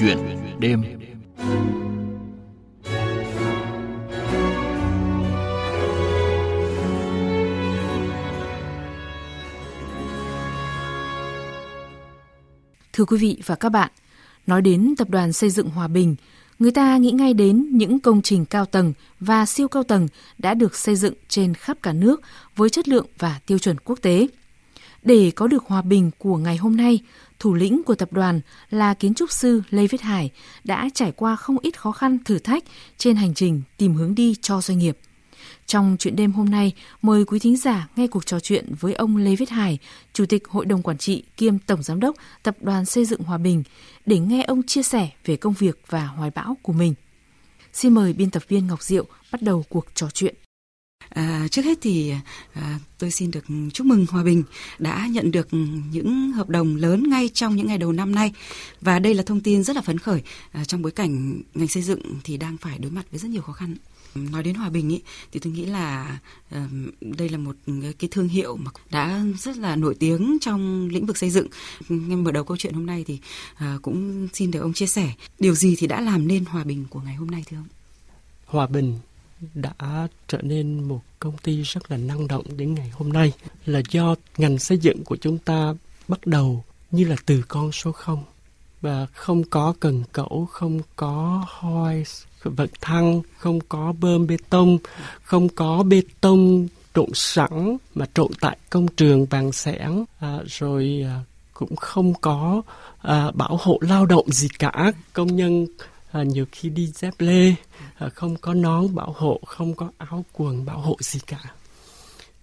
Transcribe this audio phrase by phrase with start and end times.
[0.00, 0.18] chuyện
[0.58, 0.82] đêm
[12.92, 13.90] Thưa quý vị và các bạn,
[14.46, 16.16] nói đến tập đoàn xây dựng Hòa Bình,
[16.58, 20.08] người ta nghĩ ngay đến những công trình cao tầng và siêu cao tầng
[20.38, 22.20] đã được xây dựng trên khắp cả nước
[22.56, 24.26] với chất lượng và tiêu chuẩn quốc tế.
[25.02, 27.00] Để có được hòa bình của ngày hôm nay,
[27.40, 30.30] thủ lĩnh của tập đoàn là kiến trúc sư Lê Viết Hải
[30.64, 32.64] đã trải qua không ít khó khăn thử thách
[32.98, 34.98] trên hành trình tìm hướng đi cho doanh nghiệp.
[35.66, 36.72] Trong chuyện đêm hôm nay,
[37.02, 39.78] mời quý thính giả nghe cuộc trò chuyện với ông Lê Viết Hải,
[40.12, 43.38] Chủ tịch Hội đồng Quản trị kiêm Tổng Giám đốc Tập đoàn Xây dựng Hòa
[43.38, 43.62] Bình,
[44.06, 46.94] để nghe ông chia sẻ về công việc và hoài bão của mình.
[47.72, 50.34] Xin mời biên tập viên Ngọc Diệu bắt đầu cuộc trò chuyện.
[51.08, 52.12] À, trước hết thì
[52.52, 54.42] à, tôi xin được chúc mừng Hòa Bình
[54.78, 55.48] đã nhận được
[55.92, 58.32] những hợp đồng lớn ngay trong những ngày đầu năm nay
[58.80, 61.82] và đây là thông tin rất là phấn khởi à, trong bối cảnh ngành xây
[61.82, 63.76] dựng thì đang phải đối mặt với rất nhiều khó khăn.
[64.14, 65.00] Nói đến Hòa Bình ý,
[65.32, 66.18] thì tôi nghĩ là
[66.54, 66.60] uh,
[67.00, 67.56] đây là một
[67.98, 71.46] cái thương hiệu mà đã rất là nổi tiếng trong lĩnh vực xây dựng.
[71.88, 73.18] em mở đầu câu chuyện hôm nay thì
[73.54, 76.84] uh, cũng xin được ông chia sẻ điều gì thì đã làm nên Hòa Bình
[76.90, 77.68] của ngày hôm nay thưa ông?
[78.46, 78.98] Hòa Bình
[79.54, 83.32] đã trở nên một công ty rất là năng động đến ngày hôm nay
[83.66, 85.74] là do ngành xây dựng của chúng ta
[86.08, 88.24] bắt đầu như là từ con số 0
[88.80, 92.04] và không có cần cẩu, không có hoi
[92.42, 94.78] vật thăng, không có bơm bê tông,
[95.22, 101.04] không có bê tông trộn sẵn mà trộn tại công trường bằng sẻng, à, rồi
[101.06, 101.20] à,
[101.54, 102.62] cũng không có
[103.02, 104.92] à, bảo hộ lao động gì cả.
[105.12, 105.66] Công nhân
[106.12, 107.54] à, nhiều khi đi dép lê,
[107.94, 111.40] à, không có nón bảo hộ, không có áo quần bảo hộ gì cả.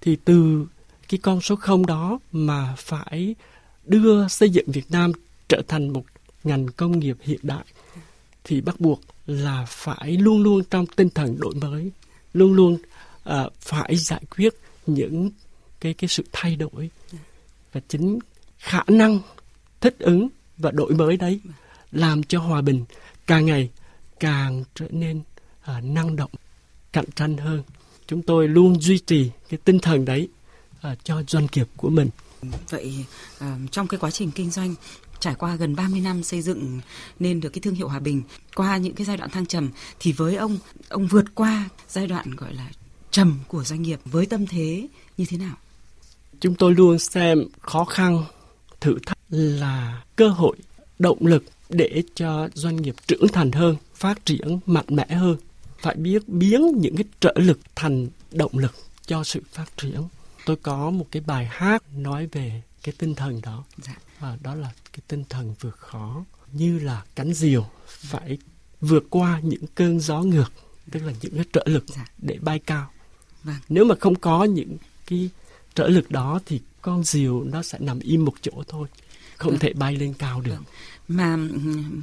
[0.02, 0.66] Thì từ
[1.10, 3.36] cái con số không đó mà phải
[3.86, 5.12] đưa xây dựng Việt Nam
[5.50, 6.04] trở thành một
[6.44, 7.66] ngành công nghiệp hiện đại
[8.44, 11.92] thì bắt buộc là phải luôn luôn trong tinh thần đổi mới,
[12.34, 12.78] luôn luôn
[13.24, 14.54] à, phải giải quyết
[14.88, 15.32] những
[15.80, 16.90] cái cái sự thay đổi
[17.74, 18.20] và chính
[18.58, 19.20] khả năng
[19.82, 20.28] thích ứng
[20.58, 21.40] và đổi mới đấy
[21.92, 22.86] làm cho hòa bình
[23.28, 23.70] càng ngày
[24.20, 26.32] càng trở nên uh, năng động
[26.94, 27.64] cạnh tranh hơn.
[28.08, 30.28] Chúng tôi luôn duy trì cái tinh thần đấy
[30.92, 32.10] uh, cho doanh nghiệp của mình.
[32.70, 33.06] Vậy
[33.38, 34.76] uh, trong cái quá trình kinh doanh
[35.20, 36.80] trải qua gần 30 năm xây dựng
[37.20, 38.24] nên được cái thương hiệu hòa bình
[38.56, 40.58] qua những cái giai đoạn thăng trầm thì với ông
[40.90, 42.70] ông vượt qua giai đoạn gọi là
[43.12, 44.88] trầm của doanh nghiệp với tâm thế
[45.18, 45.56] như thế nào?
[46.40, 48.24] Chúng tôi luôn xem khó khăn
[48.82, 50.58] thử thách là cơ hội
[51.00, 55.38] động lực để cho doanh nghiệp trưởng thành hơn phát triển mạnh mẽ hơn
[55.80, 60.04] phải biết biến những cái trợ lực thành động lực cho sự phát triển
[60.46, 63.96] tôi có một cái bài hát nói về cái tinh thần đó dạ.
[64.20, 68.38] và đó là cái tinh thần vượt khó như là cánh diều phải
[68.82, 70.52] vượt qua những cơn gió ngược
[70.92, 72.06] tức là những cái trợ lực dạ.
[72.18, 72.92] để bay cao
[73.44, 73.56] vâng.
[73.70, 75.30] nếu mà không có những cái
[75.74, 78.88] trợ lực đó thì con diều nó sẽ nằm im một chỗ thôi
[79.38, 79.60] không vâng.
[79.60, 80.64] thể bay lên cao được vâng.
[81.08, 81.38] mà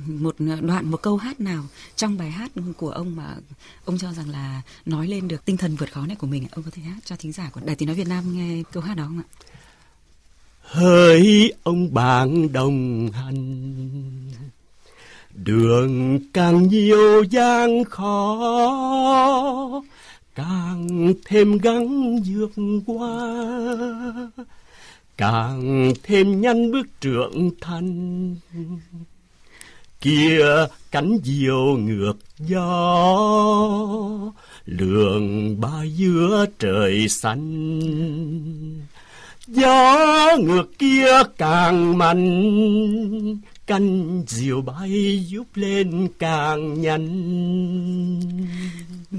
[0.06, 1.64] một đoạn một câu hát nào
[1.96, 3.36] trong bài hát của ông mà
[3.84, 6.64] ông cho rằng là nói lên được tinh thần vượt khó này của mình ông
[6.64, 8.96] có thể hát cho thính giả của đài tiếng nói Việt Nam nghe câu hát
[8.96, 9.28] đó không ạ?
[10.64, 13.74] hỡi ông bạn đồng hành
[15.34, 18.34] đường càng nhiều gian khó
[20.34, 22.52] càng thêm gắng vượt
[22.86, 23.34] qua
[25.16, 28.36] càng thêm nhanh bước trưởng thành.
[30.00, 30.46] Kia
[30.90, 32.62] cánh diều ngược gió,
[34.64, 37.80] lường ba giữa trời xanh.
[39.46, 39.96] Gió
[40.40, 43.36] ngược kia càng mạnh,
[43.66, 47.06] cánh diều bay giúp lên càng nhanh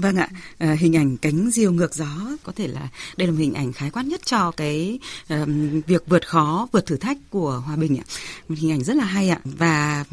[0.00, 0.28] vâng ạ.
[0.58, 3.72] À, hình ảnh cánh diều ngược gió có thể là đây là một hình ảnh
[3.72, 4.98] khái quát nhất cho cái
[5.28, 8.04] um, việc vượt khó vượt thử thách của hòa bình ạ.
[8.48, 9.40] Một hình ảnh rất là hay ạ.
[9.44, 10.04] Và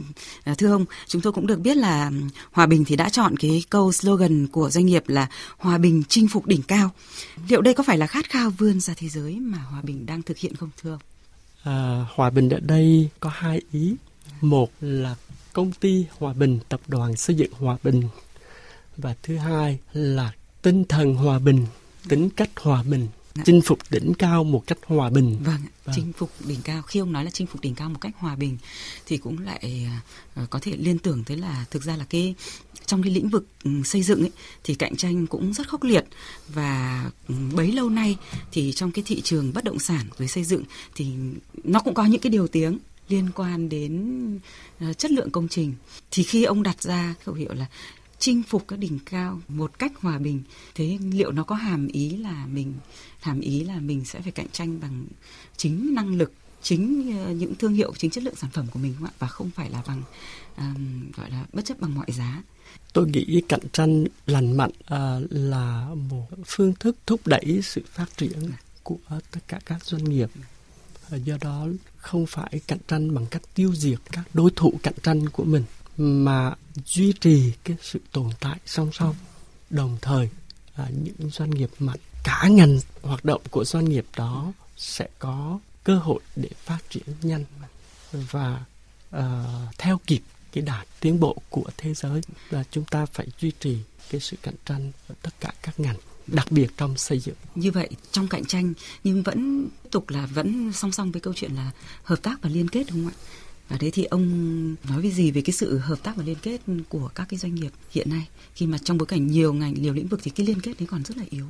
[0.44, 2.12] ờ, thưa ông chúng tôi cũng được biết là
[2.52, 5.28] hòa bình thì đã chọn cái câu slogan của doanh nghiệp là
[5.58, 6.90] hòa bình chinh phục đỉnh cao.
[7.47, 10.22] Liệu đây có phải là khát khao vươn ra thế giới mà hòa bình đang
[10.22, 11.02] thực hiện không thưa ông?
[11.64, 13.96] À, hòa bình ở đây có hai ý.
[14.41, 15.16] Một là
[15.53, 18.03] công ty hòa bình tập đoàn xây dựng hòa bình
[18.97, 21.66] và thứ hai là tinh thần hòa bình
[22.09, 23.43] tính cách hòa bình Dạ.
[23.45, 25.37] chinh phục đỉnh cao một cách hòa bình.
[25.43, 26.81] Vâng, vâng, chinh phục đỉnh cao.
[26.81, 28.57] Khi ông nói là chinh phục đỉnh cao một cách hòa bình
[29.05, 29.87] thì cũng lại
[30.43, 32.35] uh, có thể liên tưởng tới là thực ra là cái
[32.85, 34.31] trong cái lĩnh vực um, xây dựng ấy
[34.63, 36.05] thì cạnh tranh cũng rất khốc liệt
[36.47, 38.17] và um, bấy lâu nay
[38.51, 40.63] thì trong cái thị trường bất động sản với xây dựng
[40.95, 41.07] thì
[41.63, 42.79] nó cũng có những cái điều tiếng
[43.09, 44.35] liên quan đến
[44.90, 45.73] uh, chất lượng công trình
[46.11, 47.66] thì khi ông đặt ra khẩu hiệu là
[48.23, 50.43] chinh phục các đỉnh cao một cách hòa bình.
[50.75, 52.73] Thế liệu nó có hàm ý là mình
[53.20, 55.05] hàm ý là mình sẽ phải cạnh tranh bằng
[55.58, 58.93] chính năng lực chính uh, những thương hiệu chính chất lượng sản phẩm của mình
[58.99, 59.14] không ạ?
[59.20, 60.03] Và không phải là bằng
[60.58, 62.43] um, gọi là bất chấp bằng mọi giá.
[62.93, 68.17] Tôi nghĩ cạnh tranh lành mạnh uh, là một phương thức thúc đẩy sự phát
[68.17, 68.52] triển
[68.84, 68.97] của
[69.31, 70.29] tất cả các doanh nghiệp.
[71.16, 71.67] Uh, do đó
[71.97, 75.64] không phải cạnh tranh bằng cách tiêu diệt các đối thủ cạnh tranh của mình
[75.97, 76.55] mà
[76.85, 79.16] duy trì cái sự tồn tại song song
[79.69, 80.29] đồng thời
[80.75, 85.59] à, những doanh nghiệp mặt cả ngành hoạt động của doanh nghiệp đó sẽ có
[85.84, 87.45] cơ hội để phát triển nhanh
[88.11, 88.66] và
[89.16, 89.22] uh,
[89.78, 93.78] theo kịp cái đà tiến bộ của thế giới là chúng ta phải duy trì
[94.09, 95.95] cái sự cạnh tranh ở tất cả các ngành
[96.28, 97.35] đặc biệt trong xây dựng.
[97.55, 98.73] Như vậy trong cạnh tranh
[99.03, 101.72] nhưng vẫn tiếp tục là vẫn song song với câu chuyện là
[102.03, 103.17] hợp tác và liên kết đúng không ạ?
[103.70, 104.26] Và đấy thì ông
[104.90, 107.56] nói về gì về cái sự hợp tác và liên kết của các cái doanh
[107.56, 110.46] nghiệp hiện nay khi mà trong bối cảnh nhiều ngành nhiều lĩnh vực thì cái
[110.46, 111.46] liên kết đấy còn rất là yếu.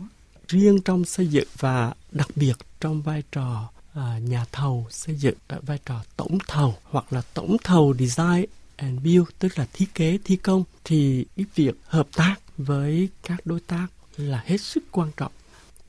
[0.47, 5.35] Riêng trong xây dựng và đặc biệt trong vai trò à, nhà thầu xây dựng
[5.47, 8.45] à, vai trò tổng thầu hoặc là tổng thầu design
[8.75, 13.45] and build tức là thiết kế thi công thì cái việc hợp tác với các
[13.45, 13.87] đối tác
[14.17, 15.31] là hết sức quan trọng.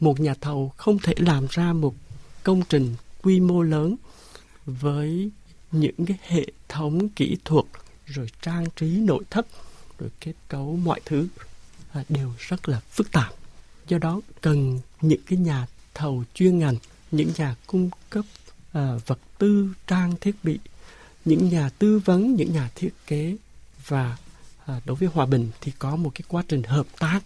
[0.01, 1.95] Một nhà thầu không thể làm ra một
[2.43, 3.97] công trình quy mô lớn
[4.67, 5.31] với
[5.75, 7.65] những cái hệ thống kỹ thuật
[8.07, 9.47] rồi trang trí nội thất
[9.99, 11.29] rồi kết cấu mọi thứ
[11.93, 13.35] à, đều rất là phức tạp.
[13.89, 16.77] Do đó cần những cái nhà thầu chuyên ngành,
[17.11, 18.25] những nhà cung cấp
[18.73, 20.59] à, vật tư trang thiết bị
[21.25, 23.37] những nhà tư vấn những nhà thiết kế
[23.87, 24.17] và
[24.67, 27.21] à, đối với hòa bình thì có một cái quá trình hợp tác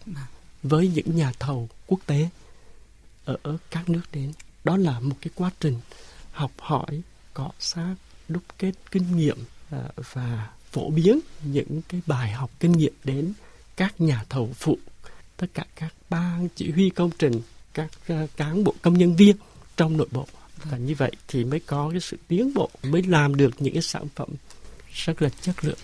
[0.62, 2.28] với những nhà thầu quốc tế
[3.24, 4.32] ở các nước đến
[4.64, 5.80] đó là một cái quá trình
[6.32, 7.02] học hỏi
[7.34, 7.94] cọ sát
[8.28, 9.38] đúc kết kinh nghiệm
[9.70, 9.82] à,
[10.12, 13.32] và phổ biến những cái bài học kinh nghiệm đến
[13.76, 14.78] các nhà thầu phụ
[15.36, 17.40] tất cả các ban chỉ huy công trình
[17.74, 19.36] các uh, cán bộ công nhân viên
[19.76, 20.26] trong nội bộ.
[20.64, 23.82] Và như vậy thì mới có cái sự tiến bộ mới làm được những cái
[23.82, 24.28] sản phẩm
[24.92, 25.78] rất là chất lượng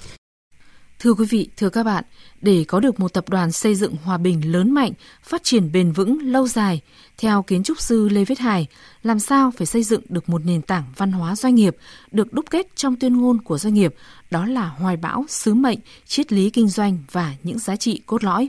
[1.04, 2.04] Thưa quý vị, thưa các bạn,
[2.40, 4.92] để có được một tập đoàn xây dựng hòa bình lớn mạnh,
[5.22, 6.80] phát triển bền vững, lâu dài,
[7.18, 8.66] theo kiến trúc sư Lê Viết Hải,
[9.02, 11.76] làm sao phải xây dựng được một nền tảng văn hóa doanh nghiệp
[12.10, 13.94] được đúc kết trong tuyên ngôn của doanh nghiệp,
[14.30, 18.24] đó là hoài bão, sứ mệnh, triết lý kinh doanh và những giá trị cốt
[18.24, 18.48] lõi.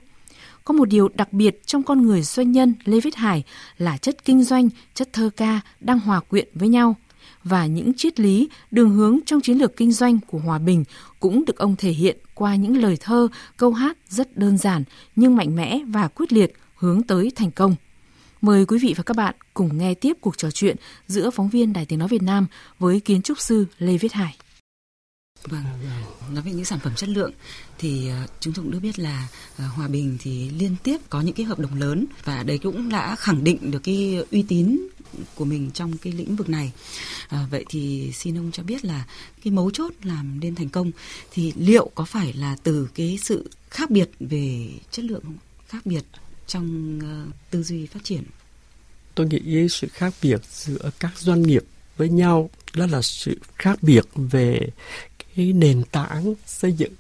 [0.64, 3.44] Có một điều đặc biệt trong con người doanh nhân Lê Viết Hải
[3.78, 6.96] là chất kinh doanh, chất thơ ca đang hòa quyện với nhau.
[7.46, 10.84] Và những triết lý, đường hướng trong chiến lược kinh doanh của Hòa Bình
[11.20, 13.28] cũng được ông thể hiện qua những lời thơ,
[13.58, 14.84] câu hát rất đơn giản
[15.16, 17.76] nhưng mạnh mẽ và quyết liệt hướng tới thành công.
[18.42, 20.76] Mời quý vị và các bạn cùng nghe tiếp cuộc trò chuyện
[21.08, 22.48] giữa phóng viên Đài Tiếng Nói Việt Nam
[22.80, 24.38] với kiến trúc sư Lê Viết Hải.
[25.44, 25.64] Vâng,
[26.34, 27.32] nói về những sản phẩm chất lượng
[27.78, 29.28] thì ờ, chúng tôi cũng được biết là
[29.58, 32.90] ờ, Hòa Bình thì liên tiếp có những cái hợp đồng lớn và đấy cũng
[32.90, 34.80] đã khẳng định được cái uy tín
[35.36, 36.72] của mình trong cái lĩnh vực này.
[37.28, 39.06] À, vậy thì xin ông cho biết là
[39.44, 40.92] cái mấu chốt làm nên thành công
[41.32, 45.38] thì liệu có phải là từ cái sự khác biệt về chất lượng không?
[45.68, 46.04] Khác biệt
[46.48, 48.24] trong uh, tư duy phát triển?
[49.16, 51.64] Tôi nghĩ sự khác biệt giữa các doanh nghiệp
[51.98, 54.70] với nhau đó là sự khác biệt về
[55.36, 56.94] cái nền tảng xây dựng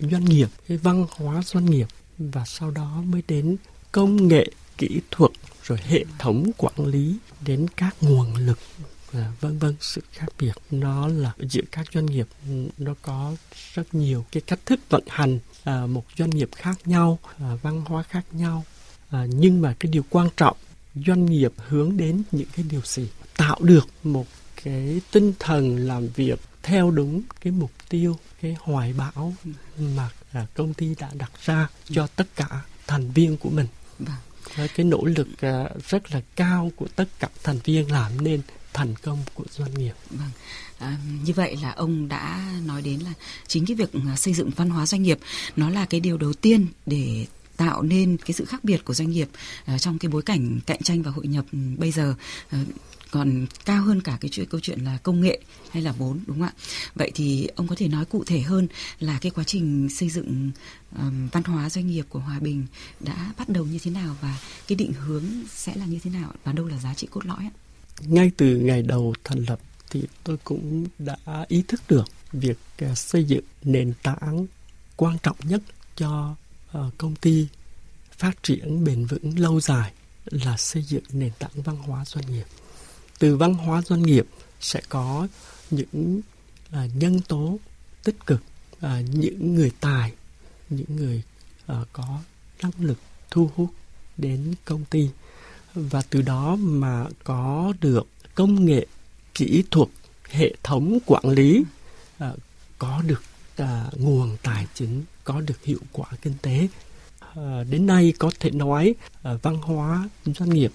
[0.00, 1.86] doanh nghiệp cái văn hóa doanh nghiệp
[2.18, 3.56] và sau đó mới đến
[3.92, 4.46] công nghệ
[4.78, 5.30] kỹ thuật
[5.64, 8.58] rồi hệ thống quản lý đến các nguồn lực
[9.12, 10.52] à, vân vân sự khác biệt.
[10.70, 12.26] Nó là giữa các doanh nghiệp
[12.78, 13.36] nó có
[13.74, 17.82] rất nhiều cái cách thức vận hành à, một doanh nghiệp khác nhau à, văn
[17.86, 18.64] hóa khác nhau.
[19.10, 20.56] À, nhưng mà cái điều quan trọng
[20.94, 23.08] doanh nghiệp hướng đến những cái điều gì?
[23.36, 24.26] Tạo được một
[24.64, 29.34] cái tinh thần làm việc theo đúng cái mục tiêu cái hoài bão
[29.78, 33.66] mà à, công ty đã đặt ra cho tất cả thành viên của mình.
[33.98, 34.16] Vâng
[34.56, 38.40] với cái nỗ lực à, rất là cao của tất cả thành viên làm nên
[38.72, 39.94] thành công của doanh nghiệp.
[40.10, 40.30] Vâng.
[40.78, 43.12] À, như vậy là ông đã nói đến là
[43.46, 45.18] chính cái việc à, xây dựng văn hóa doanh nghiệp
[45.56, 49.10] nó là cái điều đầu tiên để tạo nên cái sự khác biệt của doanh
[49.10, 49.28] nghiệp
[49.74, 52.14] uh, trong cái bối cảnh cạnh tranh và hội nhập ừ, bây giờ
[52.46, 52.68] uh,
[53.12, 55.40] còn cao hơn cả cái chuyện câu chuyện là công nghệ
[55.70, 56.52] hay là vốn đúng không ạ?
[56.94, 58.68] Vậy thì ông có thể nói cụ thể hơn
[59.00, 60.50] là cái quá trình xây dựng
[60.98, 62.66] um, văn hóa doanh nghiệp của hòa bình
[63.00, 64.38] đã bắt đầu như thế nào và
[64.68, 67.38] cái định hướng sẽ là như thế nào và đâu là giá trị cốt lõi
[67.38, 67.54] ạ?
[68.00, 71.16] Ngay từ ngày đầu thành lập thì tôi cũng đã
[71.48, 74.46] ý thức được việc à, xây dựng nền tảng
[74.96, 75.62] quan trọng nhất
[75.96, 76.36] cho
[76.72, 77.46] ờ, công ty
[78.18, 79.92] phát triển bền vững lâu dài
[80.24, 82.44] là xây dựng nền tảng văn hóa doanh nghiệp
[83.22, 84.26] từ văn hóa doanh nghiệp
[84.60, 85.28] sẽ có
[85.70, 86.20] những
[86.70, 87.58] à, nhân tố
[88.04, 88.42] tích cực
[88.80, 90.12] à, những người tài
[90.70, 91.22] những người
[91.66, 92.18] à, có
[92.62, 92.98] năng lực
[93.30, 93.70] thu hút
[94.16, 95.08] đến công ty.
[95.74, 98.86] Và từ đó mà có được công nghệ
[99.34, 99.88] kỹ thuật
[100.30, 101.64] hệ thống quản lý
[102.18, 102.32] à,
[102.78, 103.22] có được
[103.56, 106.68] à, nguồn tài chính có được hiệu quả kinh tế.
[107.34, 110.72] À, đến nay có thể nói à, văn hóa doanh nghiệp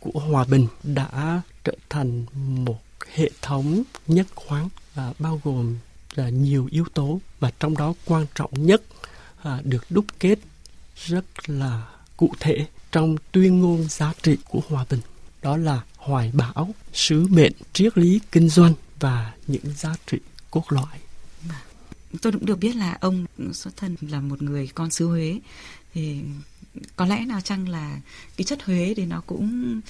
[0.00, 2.26] của hòa bình đã trở thành
[2.64, 2.80] một
[3.14, 5.76] hệ thống nhất quán à, bao gồm
[6.14, 8.82] là nhiều yếu tố và trong đó quan trọng nhất
[9.42, 10.38] à, được đúc kết
[10.96, 15.00] rất là cụ thể trong tuyên ngôn giá trị của hòa bình.
[15.42, 20.18] Đó là hoài bão sứ mệnh triết lý kinh doanh và những giá trị
[20.50, 20.98] cốt lõi.
[21.42, 21.56] Vâng.
[22.22, 25.40] Tôi cũng được biết là ông xuất thân là một người con xứ Huế.
[25.94, 26.20] Thì
[26.96, 28.00] có lẽ nào chăng là
[28.36, 29.80] cái chất Huế thì nó cũng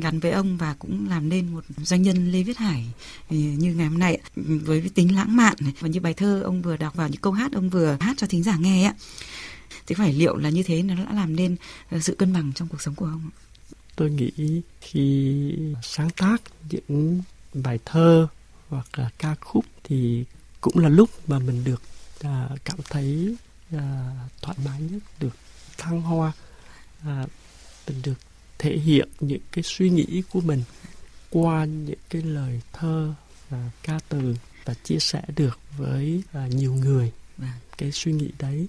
[0.00, 2.86] gắn với ông và cũng làm nên một doanh nhân Lê Viết Hải
[3.30, 6.42] ừ, như ngày hôm nay ừ, với cái tính lãng mạn và như bài thơ
[6.44, 8.94] ông vừa đọc vào, những câu hát ông vừa hát cho thính giả nghe ạ.
[9.86, 11.56] Thì phải liệu là như thế nó đã làm nên
[11.90, 13.30] ờ, sự cân bằng trong cuộc sống của ông
[13.98, 17.22] tôi nghĩ khi sáng tác những
[17.54, 18.28] bài thơ
[18.68, 20.24] hoặc là ca khúc thì
[20.60, 21.82] cũng là lúc mà mình được
[22.20, 23.36] à, cảm thấy
[23.72, 24.10] à,
[24.42, 25.36] thoải mái nhất, được
[25.78, 26.32] thăng hoa
[27.04, 27.26] à,
[27.86, 28.18] mình được
[28.58, 30.62] thể hiện những cái suy nghĩ của mình
[31.30, 33.14] qua những cái lời thơ
[33.50, 37.50] và ca từ và chia sẻ được với à, nhiều người vâng.
[37.78, 38.68] cái suy nghĩ đấy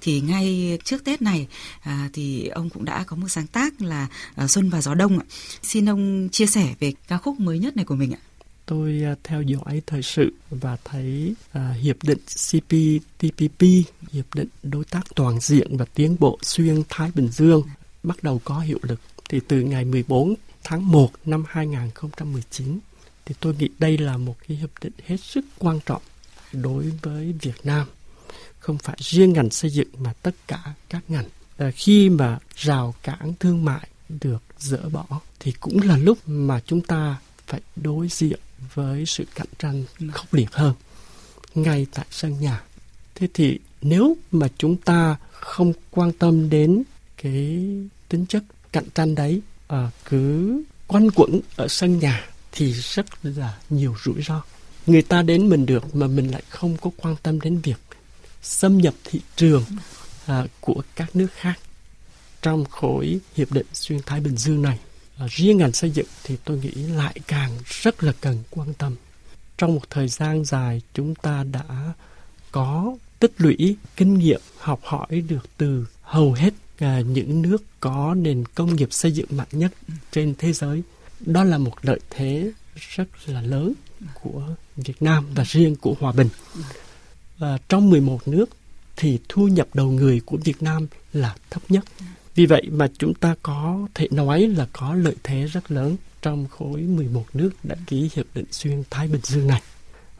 [0.00, 1.46] thì ngay trước Tết này
[1.80, 5.18] à, thì ông cũng đã có một sáng tác là à, Xuân và gió đông
[5.18, 5.24] ạ.
[5.62, 8.18] Xin ông chia sẻ về ca khúc mới nhất này của mình ạ
[8.68, 13.62] tôi à, theo dõi thời sự và thấy à, hiệp định CPTPP,
[14.12, 17.62] hiệp định đối tác toàn diện và tiến bộ xuyên Thái Bình Dương
[18.02, 20.34] bắt đầu có hiệu lực thì từ ngày 14
[20.64, 22.78] tháng 1 năm 2019
[23.26, 26.02] thì tôi nghĩ đây là một cái hiệp định hết sức quan trọng
[26.52, 27.86] đối với Việt Nam.
[28.58, 31.28] Không phải riêng ngành xây dựng mà tất cả các ngành.
[31.56, 35.06] À, khi mà rào cản thương mại được dỡ bỏ
[35.40, 38.38] thì cũng là lúc mà chúng ta phải đối diện
[38.74, 40.74] với sự cạnh tranh khốc liệt hơn
[41.54, 42.62] ngay tại sân nhà.
[43.14, 46.82] Thế thì nếu mà chúng ta không quan tâm đến
[47.22, 47.66] cái
[48.08, 53.58] tính chất cạnh tranh đấy à, cứ quanh quẩn ở sân nhà thì rất là
[53.70, 54.42] nhiều rủi ro.
[54.86, 57.78] Người ta đến mình được mà mình lại không có quan tâm đến việc
[58.42, 59.64] xâm nhập thị trường
[60.26, 61.58] à, của các nước khác
[62.42, 64.78] trong khối hiệp định xuyên Thái Bình Dương này
[65.26, 68.96] riêng ngành xây dựng thì tôi nghĩ lại càng rất là cần quan tâm
[69.58, 71.92] trong một thời gian dài chúng ta đã
[72.52, 78.14] có tích lũy kinh nghiệm học hỏi được từ hầu hết à, những nước có
[78.14, 79.72] nền công nghiệp xây dựng mạnh nhất
[80.12, 80.82] trên thế giới
[81.20, 83.72] đó là một lợi thế rất là lớn
[84.22, 84.42] của
[84.76, 86.28] Việt Nam và riêng của Hòa Bình.
[87.40, 88.50] À, trong 11 nước
[88.96, 91.84] thì thu nhập đầu người của Việt Nam là thấp nhất.
[92.38, 96.46] Vì vậy mà chúng ta có thể nói là có lợi thế rất lớn trong
[96.48, 99.62] khối 11 nước đã ký hiệp định xuyên Thái Bình Dương này.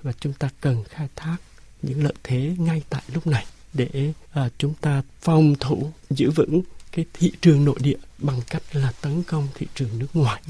[0.03, 1.37] Và chúng ta cần khai thác
[1.83, 6.63] những lợi thế ngay tại lúc này để uh, chúng ta phòng thủ giữ vững
[6.93, 10.43] cái thị trường nội địa bằng cách là tấn công thị trường nước ngoài.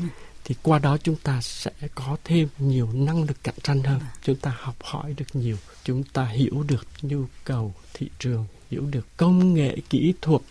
[0.45, 4.01] Thì qua đó chúng ta sẽ có thêm nhiều năng lực cạnh tranh hơn.
[4.23, 8.87] Chúng ta học hỏi được nhiều chúng ta hiểu được nhu cầu thị trường hiểu
[8.91, 10.43] được công nghệ kỹ thuật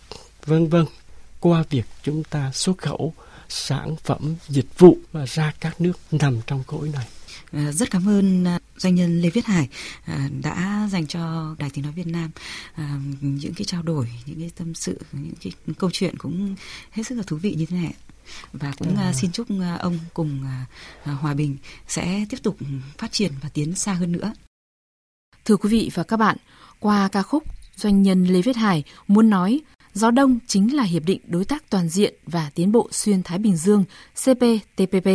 [0.46, 0.84] vân vân
[1.40, 3.14] qua việc chúng ta xuất khẩu
[3.48, 7.06] sản phẩm dịch vụ và ra các nước nằm trong khối này.
[7.52, 9.68] À, rất cảm ơn à, doanh nhân Lê Viết Hải
[10.04, 12.30] à, đã dành cho Đài Tiếng Nói Việt Nam
[13.20, 16.56] những cái trao đổi, những cái tâm sự, những cái câu chuyện cũng
[16.90, 17.94] hết sức là thú vị như thế này.
[18.52, 19.12] Và cũng à.
[19.12, 19.46] xin chúc
[19.78, 20.44] ông cùng
[21.04, 21.56] Hòa Bình
[21.88, 22.56] sẽ tiếp tục
[22.98, 24.32] phát triển và tiến xa hơn nữa.
[25.44, 26.36] Thưa quý vị và các bạn,
[26.80, 27.44] qua ca khúc
[27.78, 29.60] Doanh nhân Lê Viết Hải muốn nói
[29.94, 33.38] Gió Đông chính là Hiệp định Đối tác Toàn diện và Tiến bộ Xuyên Thái
[33.38, 35.08] Bình Dương CPTPP.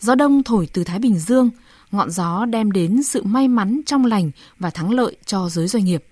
[0.00, 1.50] Gió Đông thổi từ Thái Bình Dương,
[1.90, 5.84] ngọn gió đem đến sự may mắn trong lành và thắng lợi cho giới doanh
[5.84, 6.04] nghiệp.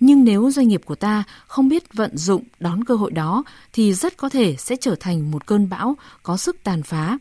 [0.00, 3.94] Nhưng nếu doanh nghiệp của ta không biết vận dụng đón cơ hội đó thì
[3.94, 7.18] rất có thể sẽ trở thành một cơn bão có sức tàn phá.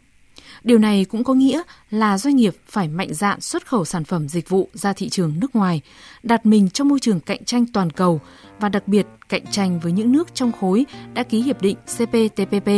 [0.64, 4.30] Điều này cũng có nghĩa là doanh nghiệp phải mạnh dạn xuất khẩu sản phẩm
[4.30, 5.82] dịch vụ ra thị trường nước ngoài,
[6.24, 8.22] đặt mình trong môi trường cạnh tranh toàn cầu
[8.60, 12.70] và đặc biệt cạnh tranh với những nước trong khối đã ký hiệp định CPTPP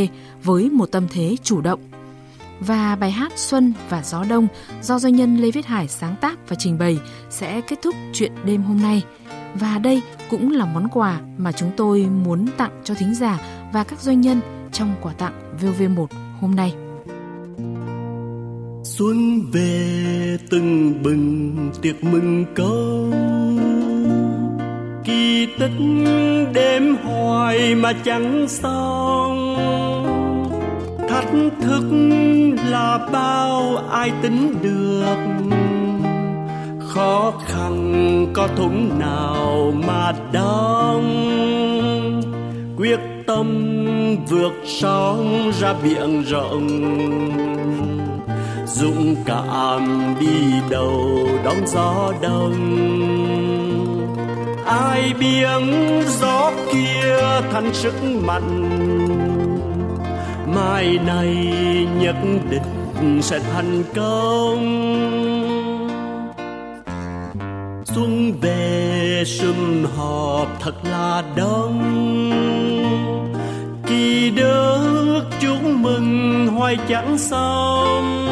[0.44, 1.80] với một tâm thế chủ động.
[2.60, 4.48] Và bài hát Xuân và Gió Đông
[4.82, 7.00] do doanh nhân Lê Viết Hải sáng tác và trình bày
[7.30, 9.04] sẽ kết thúc chuyện đêm hôm nay.
[9.54, 13.42] Và đây cũng là món quà mà chúng tôi muốn tặng cho thính giả
[13.74, 16.08] và các doanh nhân trong quà tặng VV1
[16.42, 16.85] hôm nay
[18.98, 23.12] xuân về từng bừng tiệc mừng câu
[25.04, 25.80] kỳ tích
[26.54, 29.56] đêm hoài mà chẳng xong.
[31.10, 31.84] Thách thức
[32.70, 35.50] là bao ai tính được.
[36.88, 41.06] Khó khăn có thúng nào mà đong.
[42.78, 43.48] Quyết tâm
[44.30, 47.54] vượt sóng ra biển rộng
[48.75, 52.55] dũng cảm đi đầu, đón gió đông.
[54.65, 57.17] Ai biếng gió kia
[57.51, 58.70] thành sức mạnh
[60.55, 61.36] mai này
[62.00, 62.15] nhất
[62.50, 64.65] định sẽ thành công.
[67.86, 72.54] Xuân về sum họp thật là đông.
[75.65, 78.27] Mừng hoài chẳng xong.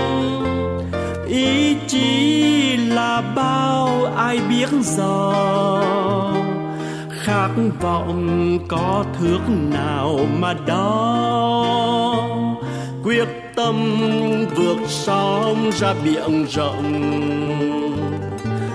[1.27, 5.33] Ý chí là bao ai biết giờ.
[7.09, 7.49] Khát
[7.81, 9.39] vọng có thước
[9.71, 11.65] nào mà đó
[13.03, 13.75] quyết tâm
[14.55, 16.93] vượt sóng ra biển rộng.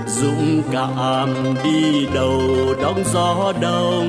[0.07, 1.29] Dũng cảm
[1.65, 2.41] đi đầu
[2.83, 4.09] đón gió đông.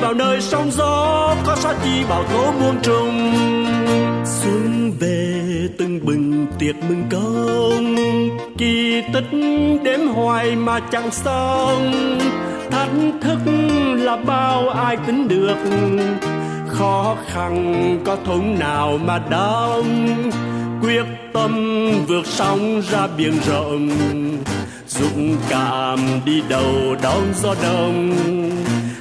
[0.00, 3.32] vào nơi sóng gió, có sao chi bảo tố muôn trùng.
[4.24, 5.42] Xuân về
[5.78, 7.96] từng bừng tiệc mừng công,
[8.58, 9.38] kỳ tích
[9.84, 11.92] đếm hoài mà chẳng xong.
[12.70, 12.90] Thách
[13.20, 13.38] thức
[13.96, 15.56] là bao ai tính được,
[16.66, 20.06] khó khăn có thốn nào mà đong.
[20.82, 21.52] Quyết tâm
[22.06, 23.90] vượt sóng ra biển rộng,
[24.88, 28.12] dũng cảm đi đầu đón gió đông.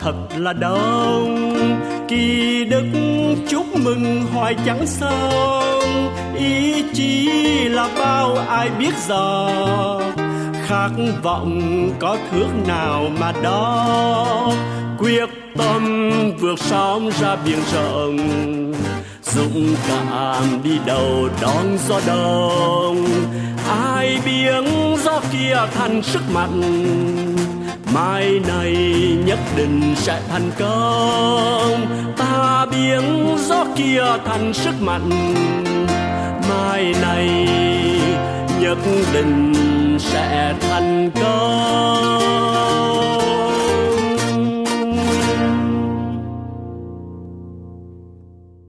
[0.00, 1.54] thật là đông.
[2.08, 2.84] Kỳ đức
[3.48, 7.28] chúc mừng hoài chẳng xong ý chí
[7.68, 9.50] là bao ai biết giờ.
[10.66, 10.90] Khát
[11.22, 14.52] vọng có thước nào mà đó
[14.98, 16.10] quyết tâm
[16.40, 18.16] vượt sóng ra biển rộng.
[19.22, 23.06] Dũng cảm đi đầu đón gió đông.
[23.68, 24.64] Ai biến
[25.04, 26.62] gió kia thành sức mạnh?
[27.94, 28.74] Mai này
[29.24, 31.86] nhất định sẽ thành công.
[32.16, 35.10] Ta biến gió kia thành sức mạnh.
[36.48, 37.48] Mai này
[38.60, 38.78] nhất
[39.12, 39.52] định
[39.98, 43.19] sẽ thành công.